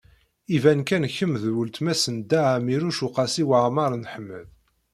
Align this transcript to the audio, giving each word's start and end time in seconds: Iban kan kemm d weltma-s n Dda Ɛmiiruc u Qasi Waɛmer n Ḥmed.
Iban 0.55 0.81
kan 0.87 1.05
kemm 1.15 1.33
d 1.41 1.43
weltma-s 1.55 2.03
n 2.15 2.17
Dda 2.21 2.41
Ɛmiiruc 2.57 2.99
u 3.05 3.07
Qasi 3.15 3.43
Waɛmer 3.49 3.91
n 3.97 4.03
Ḥmed. 4.13 4.47